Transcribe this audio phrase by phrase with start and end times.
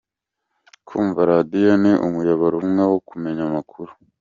[0.87, 3.91] Kumva radiyo ni umuyoboro umwe wo kumenya amakuru.